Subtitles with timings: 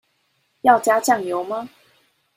[0.61, 1.69] 要加醬油嗎？